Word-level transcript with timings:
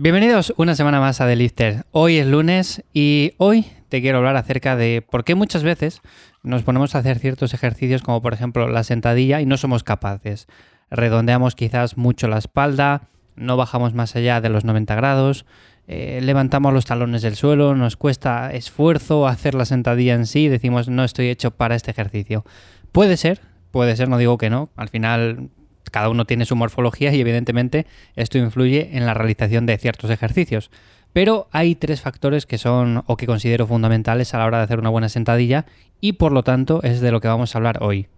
Bienvenidos 0.00 0.54
una 0.56 0.76
semana 0.76 1.00
más 1.00 1.20
a 1.20 1.26
The 1.26 1.34
Lifter. 1.34 1.84
Hoy 1.90 2.18
es 2.18 2.26
lunes 2.28 2.84
y 2.92 3.32
hoy 3.36 3.66
te 3.88 4.00
quiero 4.00 4.18
hablar 4.18 4.36
acerca 4.36 4.76
de 4.76 5.02
por 5.02 5.24
qué 5.24 5.34
muchas 5.34 5.64
veces 5.64 6.02
nos 6.44 6.62
ponemos 6.62 6.94
a 6.94 6.98
hacer 6.98 7.18
ciertos 7.18 7.52
ejercicios 7.52 8.02
como 8.02 8.22
por 8.22 8.32
ejemplo 8.32 8.68
la 8.68 8.84
sentadilla 8.84 9.40
y 9.40 9.46
no 9.46 9.56
somos 9.56 9.82
capaces. 9.82 10.46
Redondeamos 10.88 11.56
quizás 11.56 11.96
mucho 11.96 12.28
la 12.28 12.38
espalda, 12.38 13.08
no 13.34 13.56
bajamos 13.56 13.92
más 13.92 14.14
allá 14.14 14.40
de 14.40 14.50
los 14.50 14.64
90 14.64 14.94
grados, 14.94 15.46
eh, 15.88 16.20
levantamos 16.22 16.72
los 16.72 16.84
talones 16.84 17.22
del 17.22 17.34
suelo, 17.34 17.74
nos 17.74 17.96
cuesta 17.96 18.52
esfuerzo 18.52 19.26
hacer 19.26 19.56
la 19.56 19.64
sentadilla 19.64 20.14
en 20.14 20.26
sí, 20.26 20.46
decimos 20.46 20.88
no 20.88 21.02
estoy 21.02 21.28
hecho 21.28 21.50
para 21.50 21.74
este 21.74 21.90
ejercicio. 21.90 22.44
Puede 22.92 23.16
ser, 23.16 23.40
puede 23.72 23.96
ser, 23.96 24.08
no 24.08 24.16
digo 24.18 24.38
que 24.38 24.48
no, 24.48 24.70
al 24.76 24.90
final 24.90 25.50
cada 25.90 26.08
uno 26.08 26.24
tiene 26.24 26.44
su 26.44 26.56
morfología 26.56 27.12
y 27.12 27.20
evidentemente 27.20 27.86
esto 28.16 28.38
influye 28.38 28.96
en 28.96 29.06
la 29.06 29.14
realización 29.14 29.66
de 29.66 29.78
ciertos 29.78 30.10
ejercicios. 30.10 30.70
Pero 31.12 31.48
hay 31.52 31.74
tres 31.74 32.00
factores 32.00 32.46
que 32.46 32.58
son 32.58 33.02
o 33.06 33.16
que 33.16 33.26
considero 33.26 33.66
fundamentales 33.66 34.34
a 34.34 34.38
la 34.38 34.46
hora 34.46 34.58
de 34.58 34.64
hacer 34.64 34.78
una 34.78 34.90
buena 34.90 35.08
sentadilla 35.08 35.66
y 36.00 36.14
por 36.14 36.32
lo 36.32 36.42
tanto 36.42 36.82
es 36.82 37.00
de 37.00 37.10
lo 37.10 37.20
que 37.20 37.28
vamos 37.28 37.54
a 37.54 37.58
hablar 37.58 37.82
hoy. 37.82 38.08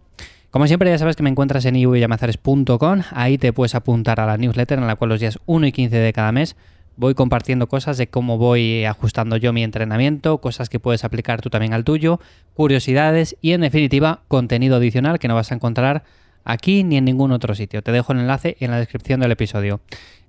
Como 0.50 0.66
siempre 0.66 0.90
ya 0.90 0.98
sabes 0.98 1.14
que 1.14 1.22
me 1.22 1.30
encuentras 1.30 1.64
en 1.64 1.76
ivyamazares.com, 1.76 3.02
ahí 3.12 3.38
te 3.38 3.52
puedes 3.52 3.76
apuntar 3.76 4.18
a 4.18 4.26
la 4.26 4.36
newsletter 4.36 4.80
en 4.80 4.86
la 4.88 4.96
cual 4.96 5.10
los 5.10 5.20
días 5.20 5.38
1 5.46 5.68
y 5.68 5.72
15 5.72 5.96
de 5.96 6.12
cada 6.12 6.32
mes 6.32 6.56
voy 6.96 7.14
compartiendo 7.14 7.68
cosas 7.68 7.96
de 7.96 8.08
cómo 8.08 8.36
voy 8.36 8.84
ajustando 8.84 9.36
yo 9.36 9.52
mi 9.52 9.62
entrenamiento, 9.62 10.38
cosas 10.38 10.68
que 10.68 10.80
puedes 10.80 11.04
aplicar 11.04 11.40
tú 11.40 11.48
también 11.48 11.72
al 11.72 11.84
tuyo, 11.84 12.20
curiosidades 12.52 13.36
y 13.40 13.52
en 13.52 13.62
definitiva 13.62 14.22
contenido 14.28 14.76
adicional 14.76 15.18
que 15.18 15.28
no 15.28 15.34
vas 15.34 15.50
a 15.52 15.54
encontrar 15.54 16.02
aquí 16.44 16.84
ni 16.84 16.96
en 16.96 17.04
ningún 17.04 17.32
otro 17.32 17.54
sitio. 17.54 17.82
Te 17.82 17.92
dejo 17.92 18.12
el 18.12 18.20
enlace 18.20 18.56
en 18.60 18.70
la 18.70 18.78
descripción 18.78 19.20
del 19.20 19.32
episodio. 19.32 19.80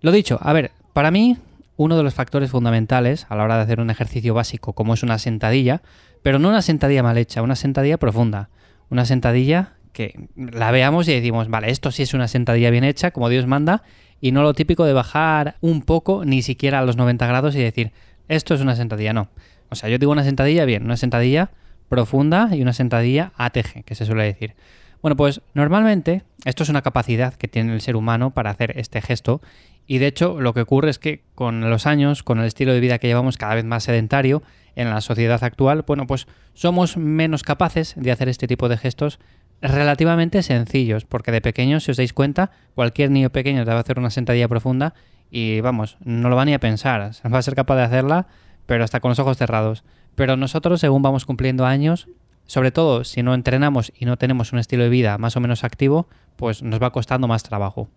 Lo 0.01 0.11
dicho, 0.11 0.39
a 0.41 0.53
ver, 0.53 0.71
para 0.93 1.11
mí 1.11 1.37
uno 1.77 1.97
de 1.97 2.03
los 2.03 2.13
factores 2.13 2.51
fundamentales 2.51 3.25
a 3.29 3.35
la 3.35 3.43
hora 3.43 3.57
de 3.57 3.63
hacer 3.63 3.79
un 3.79 3.89
ejercicio 3.89 4.33
básico 4.33 4.73
como 4.73 4.93
es 4.93 5.03
una 5.03 5.17
sentadilla, 5.17 5.81
pero 6.21 6.39
no 6.39 6.49
una 6.49 6.61
sentadilla 6.61 7.03
mal 7.03 7.17
hecha, 7.17 7.41
una 7.41 7.55
sentadilla 7.55 7.97
profunda, 7.97 8.49
una 8.89 9.05
sentadilla 9.05 9.73
que 9.93 10.27
la 10.35 10.71
veamos 10.71 11.07
y 11.07 11.13
decimos, 11.13 11.49
vale, 11.49 11.69
esto 11.69 11.91
sí 11.91 12.03
es 12.03 12.13
una 12.13 12.27
sentadilla 12.27 12.69
bien 12.69 12.83
hecha, 12.83 13.11
como 13.11 13.29
Dios 13.29 13.47
manda, 13.47 13.83
y 14.21 14.31
no 14.31 14.43
lo 14.43 14.53
típico 14.53 14.85
de 14.85 14.93
bajar 14.93 15.55
un 15.61 15.81
poco, 15.81 16.23
ni 16.25 16.41
siquiera 16.41 16.79
a 16.79 16.85
los 16.85 16.97
90 16.97 17.25
grados 17.27 17.55
y 17.55 17.59
decir, 17.59 17.91
esto 18.27 18.53
es 18.53 18.61
una 18.61 18.75
sentadilla, 18.75 19.13
no. 19.13 19.29
O 19.69 19.75
sea, 19.75 19.89
yo 19.89 19.97
digo 19.97 20.11
una 20.11 20.23
sentadilla 20.23 20.65
bien, 20.65 20.83
una 20.83 20.97
sentadilla 20.97 21.49
profunda 21.89 22.49
y 22.51 22.61
una 22.61 22.73
sentadilla 22.73 23.33
ATG, 23.37 23.83
que 23.83 23.95
se 23.95 24.05
suele 24.05 24.23
decir. 24.23 24.53
Bueno, 25.01 25.15
pues 25.15 25.41
normalmente 25.53 26.23
esto 26.45 26.63
es 26.63 26.69
una 26.69 26.81
capacidad 26.81 27.33
que 27.33 27.47
tiene 27.47 27.73
el 27.73 27.81
ser 27.81 27.95
humano 27.95 28.31
para 28.31 28.51
hacer 28.51 28.77
este 28.77 29.01
gesto 29.01 29.41
y 29.87 29.97
de 29.97 30.07
hecho 30.07 30.39
lo 30.39 30.53
que 30.53 30.61
ocurre 30.61 30.89
es 30.89 30.99
que 30.99 31.23
con 31.35 31.69
los 31.69 31.87
años, 31.87 32.23
con 32.23 32.39
el 32.39 32.45
estilo 32.45 32.73
de 32.73 32.79
vida 32.79 32.99
que 32.99 33.07
llevamos 33.07 33.37
cada 33.37 33.55
vez 33.55 33.65
más 33.65 33.83
sedentario 33.83 34.43
en 34.75 34.89
la 34.89 35.01
sociedad 35.01 35.43
actual, 35.43 35.83
bueno, 35.85 36.07
pues 36.07 36.27
somos 36.53 36.97
menos 36.97 37.43
capaces 37.43 37.93
de 37.97 38.11
hacer 38.11 38.29
este 38.29 38.47
tipo 38.47 38.69
de 38.69 38.77
gestos 38.77 39.19
relativamente 39.61 40.43
sencillos, 40.43 41.05
porque 41.05 41.31
de 41.31 41.41
pequeños, 41.41 41.83
si 41.83 41.91
os 41.91 41.97
dais 41.97 42.13
cuenta, 42.13 42.51
cualquier 42.73 43.11
niño 43.11 43.31
pequeño 43.31 43.65
te 43.65 43.71
va 43.71 43.77
a 43.77 43.81
hacer 43.81 43.99
una 43.99 44.09
sentadilla 44.09 44.47
profunda 44.47 44.93
y 45.29 45.61
vamos, 45.61 45.97
no 46.03 46.29
lo 46.29 46.35
va 46.35 46.45
ni 46.45 46.53
a 46.53 46.59
pensar, 46.59 47.11
va 47.31 47.37
a 47.37 47.41
ser 47.41 47.55
capaz 47.55 47.75
de 47.75 47.83
hacerla, 47.83 48.27
pero 48.65 48.83
hasta 48.83 48.99
con 48.99 49.09
los 49.09 49.19
ojos 49.19 49.37
cerrados. 49.37 49.83
Pero 50.15 50.35
nosotros, 50.35 50.79
según 50.79 51.01
vamos 51.01 51.25
cumpliendo 51.25 51.65
años, 51.65 52.07
sobre 52.51 52.73
todo 52.73 53.05
si 53.05 53.23
no 53.23 53.33
entrenamos 53.33 53.93
y 53.97 54.03
no 54.03 54.17
tenemos 54.17 54.51
un 54.51 54.59
estilo 54.59 54.83
de 54.83 54.89
vida 54.89 55.17
más 55.17 55.37
o 55.37 55.39
menos 55.39 55.63
activo, 55.63 56.09
pues 56.35 56.61
nos 56.61 56.83
va 56.83 56.91
costando 56.91 57.29
más 57.29 57.43
trabajo. 57.43 57.87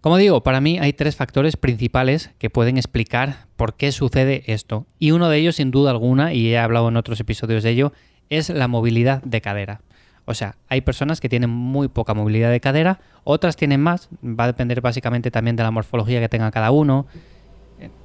Como 0.00 0.16
digo, 0.16 0.42
para 0.42 0.62
mí 0.62 0.78
hay 0.78 0.94
tres 0.94 1.14
factores 1.14 1.58
principales 1.58 2.30
que 2.38 2.48
pueden 2.48 2.78
explicar 2.78 3.48
por 3.54 3.76
qué 3.76 3.92
sucede 3.92 4.44
esto. 4.46 4.86
Y 4.98 5.10
uno 5.10 5.28
de 5.28 5.36
ellos, 5.36 5.56
sin 5.56 5.72
duda 5.72 5.90
alguna, 5.90 6.32
y 6.32 6.54
he 6.54 6.58
hablado 6.58 6.88
en 6.88 6.96
otros 6.96 7.20
episodios 7.20 7.62
de 7.62 7.68
ello, 7.68 7.92
es 8.30 8.48
la 8.48 8.66
movilidad 8.66 9.22
de 9.24 9.42
cadera. 9.42 9.82
O 10.24 10.32
sea, 10.32 10.56
hay 10.68 10.80
personas 10.80 11.20
que 11.20 11.28
tienen 11.28 11.50
muy 11.50 11.88
poca 11.88 12.14
movilidad 12.14 12.50
de 12.50 12.60
cadera, 12.60 13.00
otras 13.24 13.56
tienen 13.56 13.82
más, 13.82 14.08
va 14.24 14.44
a 14.44 14.46
depender 14.46 14.80
básicamente 14.80 15.30
también 15.30 15.54
de 15.54 15.64
la 15.64 15.70
morfología 15.70 16.20
que 16.20 16.30
tenga 16.30 16.50
cada 16.50 16.70
uno. 16.70 17.08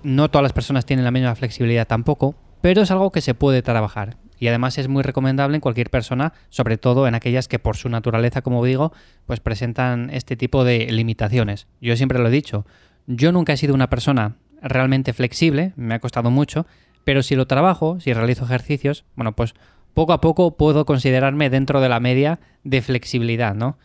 No 0.03 0.30
todas 0.30 0.44
las 0.44 0.52
personas 0.52 0.86
tienen 0.86 1.06
la 1.06 1.12
misma 1.12 1.34
flexibilidad 1.34 1.88
tampoco, 1.88 2.36
pero 2.59 2.82
es 2.82 2.92
algo 2.92 3.09
que 3.14 3.22
se 3.22 3.34
puede 3.36 3.62
trabajar 3.62 4.18
y 4.41 4.47
además 4.47 4.79
es 4.79 4.88
muy 4.88 5.03
recomendable 5.03 5.56
en 5.56 5.62
cualquier 5.62 5.91
persona, 5.91 6.34
sobre 6.50 6.79
todo 6.79 7.07
en 7.07 7.13
aquellas 7.13 7.47
que 7.47 7.59
por 7.59 7.78
su 7.78 7.90
naturaleza, 7.90 8.41
como 8.41 8.66
digo, 8.66 8.91
pues 9.28 9.40
presentan 9.40 10.09
este 10.09 10.35
tipo 10.35 10.63
de 10.63 10.91
limitaciones. 10.91 11.68
Yo 11.79 11.96
siempre 11.96 12.18
lo 12.18 12.28
he 12.28 12.31
dicho, 12.31 12.66
yo 13.06 13.31
nunca 13.31 13.53
he 13.53 13.57
sido 13.57 13.75
una 13.75 13.91
persona 13.91 14.38
realmente 14.63 15.13
flexible, 15.13 15.74
me 15.75 15.94
ha 15.94 16.00
costado 16.00 16.31
mucho, 16.31 16.66
pero 17.03 17.22
si 17.22 17.35
lo 17.35 17.46
trabajo, 17.46 18.00
si 18.00 18.13
realizo 18.13 18.44
ejercicios, 18.46 19.06
bueno, 19.16 19.34
pues 19.35 19.53
poco 19.94 20.12
a 20.12 20.22
poco 20.22 20.58
puedo 20.58 20.85
considerarme 20.85 21.52
dentro 21.52 21.79
de 21.79 21.90
la 21.90 22.00
media 22.00 22.40
de 22.63 22.81
flexibilidad, 22.81 23.53
¿no? 23.53 23.78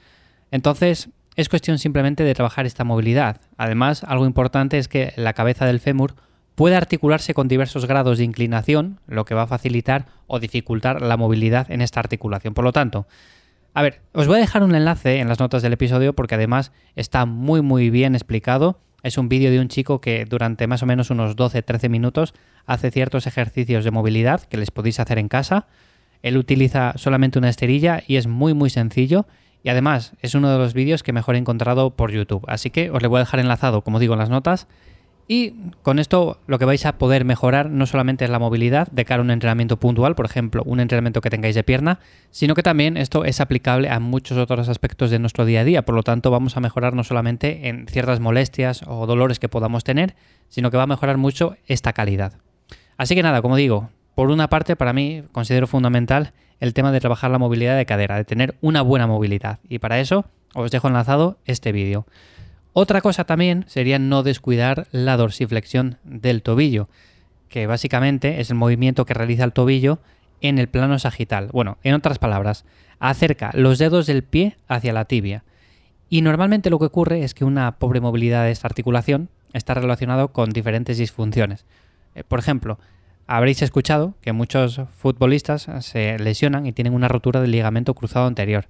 Entonces, 0.50 1.10
es 1.34 1.50
cuestión 1.50 1.78
simplemente 1.78 2.24
de 2.24 2.32
trabajar 2.32 2.64
esta 2.64 2.82
movilidad. 2.82 3.42
Además, 3.58 4.04
algo 4.04 4.24
importante 4.24 4.78
es 4.78 4.88
que 4.88 5.12
la 5.16 5.34
cabeza 5.34 5.66
del 5.66 5.80
fémur 5.80 6.14
puede 6.56 6.74
articularse 6.74 7.34
con 7.34 7.46
diversos 7.46 7.86
grados 7.86 8.18
de 8.18 8.24
inclinación, 8.24 8.98
lo 9.06 9.24
que 9.24 9.34
va 9.34 9.42
a 9.42 9.46
facilitar 9.46 10.06
o 10.26 10.40
dificultar 10.40 11.02
la 11.02 11.16
movilidad 11.16 11.70
en 11.70 11.82
esta 11.82 12.00
articulación. 12.00 12.54
Por 12.54 12.64
lo 12.64 12.72
tanto, 12.72 13.06
a 13.74 13.82
ver, 13.82 14.00
os 14.12 14.26
voy 14.26 14.38
a 14.38 14.40
dejar 14.40 14.62
un 14.62 14.74
enlace 14.74 15.18
en 15.18 15.28
las 15.28 15.38
notas 15.38 15.62
del 15.62 15.74
episodio 15.74 16.14
porque 16.14 16.34
además 16.34 16.72
está 16.96 17.26
muy 17.26 17.60
muy 17.60 17.90
bien 17.90 18.14
explicado. 18.14 18.80
Es 19.02 19.18
un 19.18 19.28
vídeo 19.28 19.50
de 19.50 19.60
un 19.60 19.68
chico 19.68 20.00
que 20.00 20.24
durante 20.24 20.66
más 20.66 20.82
o 20.82 20.86
menos 20.86 21.10
unos 21.10 21.36
12-13 21.36 21.90
minutos 21.90 22.32
hace 22.64 22.90
ciertos 22.90 23.26
ejercicios 23.26 23.84
de 23.84 23.90
movilidad 23.90 24.40
que 24.40 24.56
les 24.56 24.70
podéis 24.70 24.98
hacer 24.98 25.18
en 25.18 25.28
casa. 25.28 25.66
Él 26.22 26.38
utiliza 26.38 26.94
solamente 26.96 27.38
una 27.38 27.50
esterilla 27.50 28.02
y 28.06 28.16
es 28.16 28.26
muy 28.26 28.54
muy 28.54 28.70
sencillo 28.70 29.26
y 29.62 29.68
además 29.68 30.14
es 30.22 30.34
uno 30.34 30.50
de 30.50 30.56
los 30.56 30.72
vídeos 30.72 31.02
que 31.02 31.12
mejor 31.12 31.34
he 31.34 31.38
encontrado 31.38 31.90
por 31.96 32.10
YouTube. 32.10 32.46
Así 32.48 32.70
que 32.70 32.90
os 32.90 33.02
le 33.02 33.08
voy 33.08 33.18
a 33.18 33.24
dejar 33.24 33.40
enlazado, 33.40 33.82
como 33.82 33.98
digo, 33.98 34.14
en 34.14 34.20
las 34.20 34.30
notas 34.30 34.68
y 35.28 35.54
con 35.82 35.98
esto 35.98 36.38
lo 36.46 36.58
que 36.58 36.64
vais 36.64 36.86
a 36.86 36.98
poder 36.98 37.24
mejorar 37.24 37.68
no 37.68 37.86
solamente 37.86 38.24
es 38.24 38.30
la 38.30 38.38
movilidad 38.38 38.88
de 38.88 39.04
cara 39.04 39.20
a 39.20 39.24
un 39.24 39.30
entrenamiento 39.30 39.76
puntual, 39.78 40.14
por 40.14 40.26
ejemplo, 40.26 40.62
un 40.64 40.78
entrenamiento 40.78 41.20
que 41.20 41.30
tengáis 41.30 41.56
de 41.56 41.64
pierna, 41.64 41.98
sino 42.30 42.54
que 42.54 42.62
también 42.62 42.96
esto 42.96 43.24
es 43.24 43.40
aplicable 43.40 43.90
a 43.90 43.98
muchos 43.98 44.38
otros 44.38 44.68
aspectos 44.68 45.10
de 45.10 45.18
nuestro 45.18 45.44
día 45.44 45.60
a 45.60 45.64
día. 45.64 45.84
Por 45.84 45.96
lo 45.96 46.04
tanto, 46.04 46.30
vamos 46.30 46.56
a 46.56 46.60
mejorar 46.60 46.94
no 46.94 47.02
solamente 47.02 47.68
en 47.68 47.86
ciertas 47.88 48.20
molestias 48.20 48.82
o 48.86 49.06
dolores 49.06 49.40
que 49.40 49.48
podamos 49.48 49.82
tener, 49.82 50.14
sino 50.48 50.70
que 50.70 50.76
va 50.76 50.84
a 50.84 50.88
mejorar 50.88 51.16
mucho 51.16 51.56
esta 51.66 51.92
calidad. 51.92 52.34
Así 52.96 53.14
que 53.16 53.22
nada, 53.22 53.42
como 53.42 53.56
digo, 53.56 53.90
por 54.14 54.30
una 54.30 54.48
parte 54.48 54.76
para 54.76 54.92
mí 54.92 55.24
considero 55.32 55.66
fundamental 55.66 56.32
el 56.60 56.72
tema 56.72 56.92
de 56.92 57.00
trabajar 57.00 57.30
la 57.32 57.38
movilidad 57.38 57.76
de 57.76 57.84
cadera, 57.84 58.16
de 58.16 58.24
tener 58.24 58.56
una 58.60 58.82
buena 58.82 59.06
movilidad. 59.06 59.58
Y 59.68 59.80
para 59.80 59.98
eso 59.98 60.24
os 60.54 60.70
dejo 60.70 60.86
enlazado 60.88 61.36
este 61.44 61.72
vídeo. 61.72 62.06
Otra 62.78 63.00
cosa 63.00 63.24
también 63.24 63.64
sería 63.68 63.98
no 63.98 64.22
descuidar 64.22 64.86
la 64.90 65.16
dorsiflexión 65.16 65.96
del 66.04 66.42
tobillo, 66.42 66.90
que 67.48 67.66
básicamente 67.66 68.38
es 68.42 68.50
el 68.50 68.56
movimiento 68.56 69.06
que 69.06 69.14
realiza 69.14 69.44
el 69.44 69.54
tobillo 69.54 69.98
en 70.42 70.58
el 70.58 70.68
plano 70.68 70.98
sagital. 70.98 71.48
Bueno, 71.54 71.78
en 71.84 71.94
otras 71.94 72.18
palabras, 72.18 72.66
acerca 72.98 73.50
los 73.54 73.78
dedos 73.78 74.04
del 74.04 74.24
pie 74.24 74.58
hacia 74.68 74.92
la 74.92 75.06
tibia. 75.06 75.42
Y 76.10 76.20
normalmente 76.20 76.68
lo 76.68 76.78
que 76.78 76.84
ocurre 76.84 77.24
es 77.24 77.32
que 77.32 77.46
una 77.46 77.78
pobre 77.78 78.02
movilidad 78.02 78.44
de 78.44 78.50
esta 78.50 78.68
articulación 78.68 79.30
está 79.54 79.72
relacionado 79.72 80.34
con 80.34 80.50
diferentes 80.50 80.98
disfunciones. 80.98 81.64
Eh, 82.14 82.24
por 82.24 82.40
ejemplo, 82.40 82.78
habréis 83.26 83.62
escuchado 83.62 84.16
que 84.20 84.34
muchos 84.34 84.82
futbolistas 84.98 85.66
se 85.80 86.18
lesionan 86.18 86.66
y 86.66 86.74
tienen 86.74 86.92
una 86.92 87.08
rotura 87.08 87.40
del 87.40 87.52
ligamento 87.52 87.94
cruzado 87.94 88.26
anterior 88.26 88.66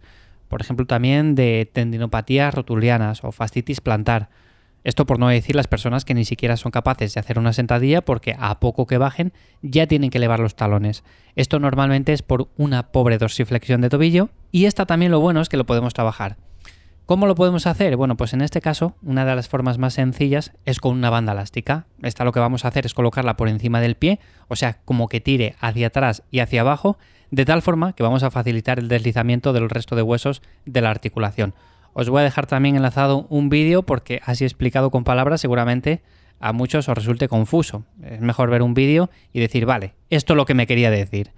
por 0.49 0.61
ejemplo 0.61 0.87
también 0.87 1.35
de 1.35 1.69
tendinopatías 1.73 2.55
rotulianas 2.55 3.25
o 3.25 3.33
fascitis 3.33 3.81
plantar. 3.81 4.29
Esto 4.85 5.05
por 5.05 5.19
no 5.19 5.29
decir 5.29 5.57
las 5.57 5.67
personas 5.67 6.05
que 6.05 6.15
ni 6.15 6.25
siquiera 6.25 6.57
son 6.57 6.71
capaces 6.71 7.13
de 7.13 7.19
hacer 7.19 7.41
una 7.41 7.53
sentadilla 7.53 8.03
porque 8.03 8.37
a 8.39 8.61
poco 8.61 8.87
que 8.87 8.99
bajen 8.99 9.33
ya 9.61 9.89
tienen 9.89 10.11
que 10.11 10.19
elevar 10.19 10.39
los 10.39 10.55
talones. 10.55 11.03
Esto 11.35 11.59
normalmente 11.59 12.13
es 12.13 12.23
por 12.23 12.49
una 12.57 12.93
pobre 12.93 13.19
dorsiflexión 13.19 13.81
de 13.81 13.89
tobillo 13.89 14.29
y 14.53 14.67
esta 14.67 14.87
también 14.87 15.11
lo 15.11 15.19
bueno 15.19 15.41
es 15.41 15.49
que 15.49 15.57
lo 15.57 15.67
podemos 15.67 15.93
trabajar. 15.93 16.37
¿Cómo 17.07 17.29
lo 17.29 17.37
podemos 17.37 17.69
hacer? 17.69 17.97
Bueno, 17.97 18.17
pues 18.17 18.33
en 18.33 18.41
este 18.41 18.61
caso, 18.61 18.97
una 19.01 19.25
de 19.25 19.37
las 19.37 19.49
formas 19.49 19.79
más 19.79 19.95
sencillas 19.95 20.53
es 20.65 20.81
con 20.81 20.97
una 20.97 21.09
banda 21.09 21.35
elástica. 21.35 21.87
Esta 22.03 22.25
lo 22.25 22.33
que 22.33 22.41
vamos 22.41 22.65
a 22.65 22.69
hacer 22.69 22.85
es 22.85 22.95
colocarla 22.95 23.37
por 23.37 23.49
encima 23.49 23.81
del 23.81 23.95
pie, 23.95 24.19
o 24.49 24.57
sea, 24.57 24.81
como 24.85 25.07
que 25.07 25.21
tire 25.21 25.55
hacia 25.61 25.87
atrás 25.87 26.25
y 26.33 26.41
hacia 26.41 26.63
abajo, 26.63 26.99
de 27.31 27.45
tal 27.45 27.63
forma 27.63 27.93
que 27.93 28.03
vamos 28.03 28.25
a 28.25 28.33
facilitar 28.33 28.81
el 28.81 28.89
deslizamiento 28.89 29.53
del 29.53 29.71
resto 29.71 29.95
de 29.95 30.03
huesos 30.03 30.43
de 30.65 30.81
la 30.81 30.91
articulación. 30.91 31.55
Os 31.93 32.11
voy 32.11 32.23
a 32.23 32.25
dejar 32.25 32.49
también 32.49 32.75
enlazado 32.75 33.29
un 33.31 33.51
vídeo 33.51 33.85
porque 33.85 34.21
así 34.25 34.45
explicado 34.45 34.91
con 34.91 35.05
palabras 35.05 35.41
seguramente 35.41 36.03
a 36.41 36.53
muchos 36.53 36.89
os 36.89 36.99
resulte 36.99 37.29
confuso. 37.29 37.85
Es 38.03 38.21
mejor 38.21 38.51
ver 38.51 38.63
un 38.63 38.75
vídeo 38.75 39.11
y 39.33 39.39
decir, 39.39 39.65
vale, 39.65 39.95
esto 40.11 40.33
es 40.33 40.37
lo 40.37 40.45
que 40.45 40.55
me 40.55 40.67
quería 40.67 40.91
decir. 40.91 41.31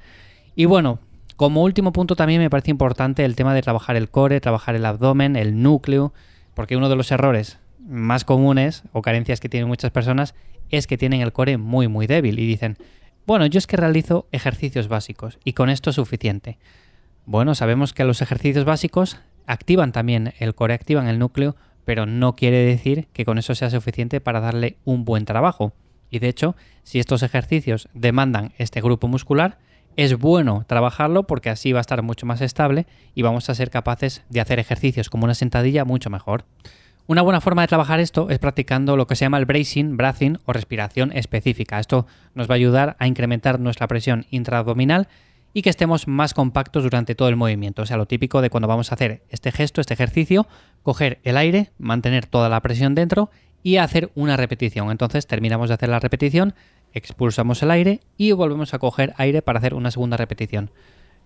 Y 0.54 0.64
bueno, 0.64 0.98
como 1.38 1.62
último 1.62 1.92
punto 1.92 2.16
también 2.16 2.40
me 2.40 2.50
parece 2.50 2.72
importante 2.72 3.24
el 3.24 3.36
tema 3.36 3.54
de 3.54 3.62
trabajar 3.62 3.94
el 3.94 4.10
core, 4.10 4.40
trabajar 4.40 4.74
el 4.74 4.84
abdomen, 4.84 5.36
el 5.36 5.62
núcleo, 5.62 6.12
porque 6.52 6.76
uno 6.76 6.88
de 6.88 6.96
los 6.96 7.12
errores 7.12 7.60
más 7.78 8.24
comunes 8.24 8.82
o 8.92 9.02
carencias 9.02 9.38
que 9.38 9.48
tienen 9.48 9.68
muchas 9.68 9.92
personas 9.92 10.34
es 10.68 10.88
que 10.88 10.98
tienen 10.98 11.20
el 11.20 11.32
core 11.32 11.56
muy 11.56 11.86
muy 11.86 12.08
débil 12.08 12.40
y 12.40 12.46
dicen, 12.46 12.76
bueno, 13.24 13.46
yo 13.46 13.58
es 13.58 13.68
que 13.68 13.76
realizo 13.76 14.26
ejercicios 14.32 14.88
básicos 14.88 15.38
y 15.44 15.52
con 15.52 15.70
esto 15.70 15.90
es 15.90 15.96
suficiente. 15.96 16.58
Bueno, 17.24 17.54
sabemos 17.54 17.94
que 17.94 18.02
los 18.02 18.20
ejercicios 18.20 18.64
básicos 18.64 19.18
activan 19.46 19.92
también 19.92 20.34
el 20.40 20.56
core, 20.56 20.74
activan 20.74 21.06
el 21.06 21.20
núcleo, 21.20 21.54
pero 21.84 22.04
no 22.04 22.34
quiere 22.34 22.64
decir 22.64 23.06
que 23.12 23.24
con 23.24 23.38
eso 23.38 23.54
sea 23.54 23.70
suficiente 23.70 24.20
para 24.20 24.40
darle 24.40 24.76
un 24.84 25.04
buen 25.04 25.24
trabajo. 25.24 25.72
Y 26.10 26.18
de 26.18 26.30
hecho, 26.30 26.56
si 26.82 26.98
estos 26.98 27.22
ejercicios 27.22 27.88
demandan 27.94 28.54
este 28.58 28.80
grupo 28.80 29.06
muscular, 29.06 29.58
es 29.96 30.18
bueno 30.18 30.64
trabajarlo 30.66 31.24
porque 31.24 31.50
así 31.50 31.72
va 31.72 31.80
a 31.80 31.82
estar 31.82 32.02
mucho 32.02 32.26
más 32.26 32.40
estable 32.40 32.86
y 33.14 33.22
vamos 33.22 33.50
a 33.50 33.54
ser 33.54 33.70
capaces 33.70 34.22
de 34.28 34.40
hacer 34.40 34.58
ejercicios 34.58 35.10
como 35.10 35.24
una 35.24 35.34
sentadilla 35.34 35.84
mucho 35.84 36.10
mejor. 36.10 36.44
Una 37.06 37.22
buena 37.22 37.40
forma 37.40 37.62
de 37.62 37.68
trabajar 37.68 38.00
esto 38.00 38.28
es 38.28 38.38
practicando 38.38 38.96
lo 38.96 39.06
que 39.06 39.16
se 39.16 39.24
llama 39.24 39.38
el 39.38 39.46
bracing, 39.46 39.96
breathing 39.96 40.38
o 40.44 40.52
respiración 40.52 41.10
específica. 41.12 41.80
Esto 41.80 42.06
nos 42.34 42.50
va 42.50 42.52
a 42.52 42.56
ayudar 42.56 42.96
a 42.98 43.06
incrementar 43.06 43.58
nuestra 43.60 43.88
presión 43.88 44.26
intraabdominal 44.30 45.08
y 45.54 45.62
que 45.62 45.70
estemos 45.70 46.06
más 46.06 46.34
compactos 46.34 46.82
durante 46.82 47.14
todo 47.14 47.28
el 47.28 47.36
movimiento. 47.36 47.82
O 47.82 47.86
sea, 47.86 47.96
lo 47.96 48.06
típico 48.06 48.42
de 48.42 48.50
cuando 48.50 48.68
vamos 48.68 48.92
a 48.92 48.94
hacer 48.94 49.22
este 49.30 49.52
gesto, 49.52 49.80
este 49.80 49.94
ejercicio, 49.94 50.46
coger 50.82 51.18
el 51.24 51.36
aire, 51.38 51.70
mantener 51.78 52.26
toda 52.26 52.50
la 52.50 52.60
presión 52.60 52.94
dentro 52.94 53.30
y 53.62 53.78
hacer 53.78 54.10
una 54.14 54.36
repetición. 54.36 54.90
Entonces 54.90 55.26
terminamos 55.26 55.68
de 55.68 55.74
hacer 55.74 55.88
la 55.88 56.00
repetición, 56.00 56.54
expulsamos 56.98 57.62
el 57.62 57.70
aire 57.70 58.00
y 58.16 58.32
volvemos 58.32 58.74
a 58.74 58.78
coger 58.78 59.14
aire 59.16 59.42
para 59.42 59.58
hacer 59.58 59.74
una 59.74 59.90
segunda 59.90 60.16
repetición. 60.16 60.70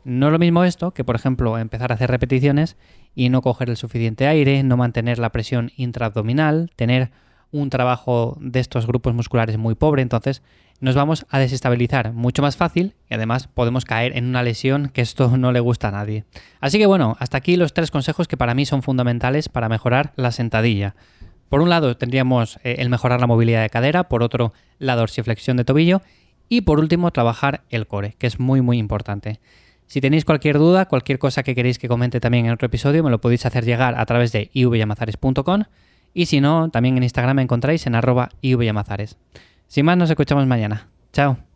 No 0.04 0.26
es 0.26 0.32
lo 0.32 0.38
mismo 0.38 0.64
esto 0.64 0.92
que, 0.92 1.04
por 1.04 1.16
ejemplo, 1.16 1.58
empezar 1.58 1.92
a 1.92 1.94
hacer 1.94 2.10
repeticiones 2.10 2.76
y 3.14 3.28
no 3.28 3.40
coger 3.42 3.70
el 3.70 3.76
suficiente 3.76 4.26
aire, 4.26 4.62
no 4.62 4.76
mantener 4.76 5.18
la 5.18 5.30
presión 5.30 5.70
intraabdominal, 5.76 6.70
tener 6.76 7.10
un 7.52 7.70
trabajo 7.70 8.36
de 8.40 8.60
estos 8.60 8.86
grupos 8.86 9.14
musculares 9.14 9.58
muy 9.58 9.74
pobre, 9.74 10.02
entonces 10.02 10.42
nos 10.80 10.96
vamos 10.96 11.26
a 11.30 11.38
desestabilizar 11.38 12.12
mucho 12.12 12.42
más 12.42 12.56
fácil 12.56 12.96
y 13.08 13.14
además 13.14 13.46
podemos 13.46 13.84
caer 13.84 14.16
en 14.16 14.24
una 14.24 14.42
lesión 14.42 14.88
que 14.88 15.02
esto 15.02 15.36
no 15.36 15.52
le 15.52 15.60
gusta 15.60 15.88
a 15.88 15.92
nadie. 15.92 16.24
Así 16.60 16.78
que 16.78 16.86
bueno, 16.86 17.16
hasta 17.20 17.36
aquí 17.36 17.56
los 17.56 17.72
tres 17.72 17.92
consejos 17.92 18.26
que 18.26 18.36
para 18.36 18.54
mí 18.54 18.66
son 18.66 18.82
fundamentales 18.82 19.48
para 19.48 19.68
mejorar 19.68 20.12
la 20.16 20.32
sentadilla. 20.32 20.96
Por 21.52 21.60
un 21.60 21.68
lado 21.68 21.94
tendríamos 21.98 22.58
eh, 22.64 22.76
el 22.78 22.88
mejorar 22.88 23.20
la 23.20 23.26
movilidad 23.26 23.60
de 23.60 23.68
cadera, 23.68 24.04
por 24.04 24.22
otro 24.22 24.54
la 24.78 24.96
dorsiflexión 24.96 25.58
de 25.58 25.66
tobillo 25.66 26.00
y 26.48 26.62
por 26.62 26.80
último 26.80 27.10
trabajar 27.10 27.60
el 27.68 27.86
core, 27.86 28.14
que 28.18 28.26
es 28.26 28.40
muy 28.40 28.62
muy 28.62 28.78
importante. 28.78 29.38
Si 29.86 30.00
tenéis 30.00 30.24
cualquier 30.24 30.56
duda, 30.56 30.86
cualquier 30.86 31.18
cosa 31.18 31.42
que 31.42 31.54
queréis 31.54 31.78
que 31.78 31.88
comente 31.88 32.20
también 32.20 32.46
en 32.46 32.52
otro 32.52 32.64
episodio, 32.64 33.04
me 33.04 33.10
lo 33.10 33.20
podéis 33.20 33.44
hacer 33.44 33.66
llegar 33.66 34.00
a 34.00 34.06
través 34.06 34.32
de 34.32 34.48
ivyamazares.com 34.54 35.64
y 36.14 36.24
si 36.24 36.40
no, 36.40 36.70
también 36.70 36.96
en 36.96 37.02
Instagram 37.02 37.36
me 37.36 37.42
encontráis 37.42 37.86
en 37.86 37.96
arroba 37.96 38.30
ivyamazares. 38.40 39.18
Sin 39.68 39.84
más, 39.84 39.98
nos 39.98 40.08
escuchamos 40.08 40.46
mañana. 40.46 40.88
Chao. 41.12 41.51